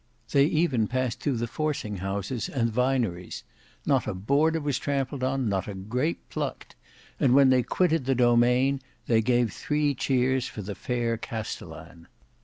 They 0.31 0.45
even 0.45 0.87
passed 0.87 1.19
through 1.19 1.37
the 1.37 1.45
forcing 1.45 1.97
houses 1.97 2.49
and 2.49 2.71
vineries. 2.73 3.43
Not 3.85 4.07
a 4.07 4.15
border 4.15 4.59
was 4.59 4.79
trampled 4.79 5.23
on, 5.23 5.47
not 5.47 5.67
a 5.67 5.75
grape 5.75 6.27
plucked; 6.27 6.75
and 7.19 7.35
when 7.35 7.51
they 7.51 7.61
quitted 7.61 8.05
the 8.05 8.15
domain, 8.15 8.81
they 9.05 9.21
gave 9.21 9.53
three 9.53 9.93
cheers 9.93 10.47
for 10.47 10.63
the 10.63 10.73
fair 10.73 11.17
castellan. 11.17 12.07